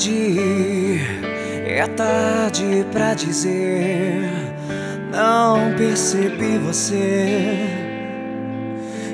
[0.00, 0.98] sei,
[1.66, 4.30] é tarde pra dizer.
[5.10, 7.54] Não percebi você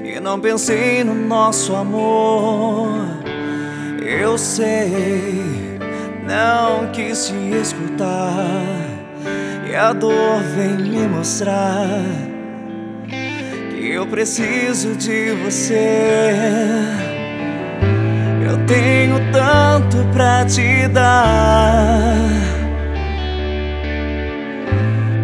[0.04, 2.88] e não pensei no nosso amor.
[4.00, 5.43] Eu sei,
[6.25, 8.46] não quis te escutar
[9.68, 11.89] e a dor vem me mostrar
[13.08, 17.15] que eu preciso de você.
[18.46, 22.14] Eu tenho tanto pra te dar.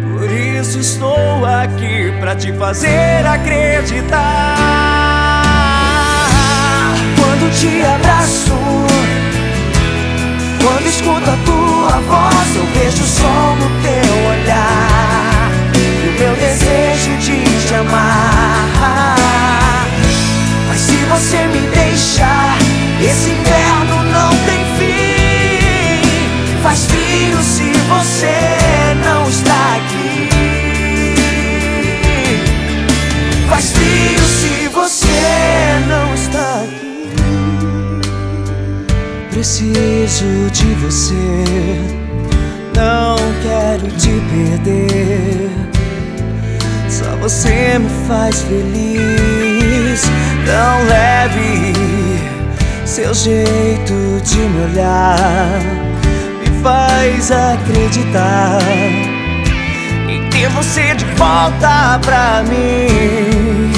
[0.01, 4.57] Por isso estou aqui pra te fazer acreditar.
[7.15, 8.51] Quando te abraço,
[10.61, 12.32] quando escuto a tua voz,
[39.43, 41.15] Preciso de você.
[42.73, 45.51] Não quero te perder.
[46.87, 50.01] Só você me faz feliz.
[50.47, 51.73] Não leve
[52.85, 55.59] seu jeito de me olhar
[56.39, 58.61] me faz acreditar
[60.07, 63.73] em ter você de volta pra mim.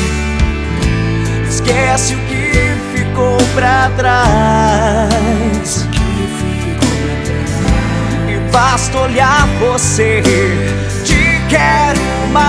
[1.50, 4.55] Esquece o que ficou pra trás.
[8.76, 10.22] Basta olhar você,
[11.06, 12.02] te quero
[12.34, 12.44] mais.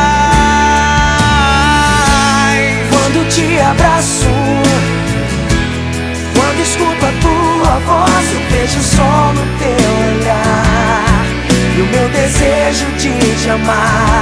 [2.90, 4.26] Quando te abraço
[6.60, 11.26] escuto a tua voz, eu vejo o sol no teu olhar
[11.76, 14.15] e o meu desejo de te amar.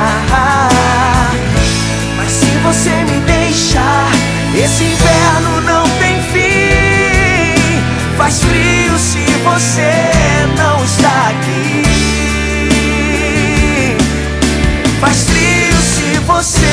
[16.27, 16.64] Você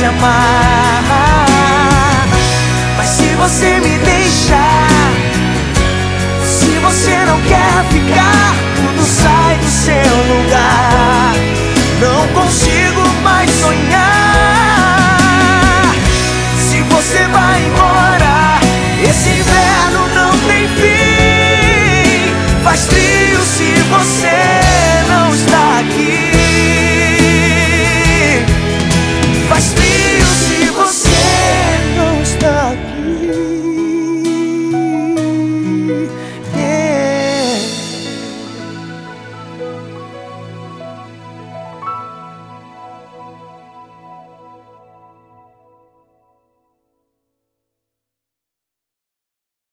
[0.00, 1.04] te amar.
[2.96, 3.99] Mas se você me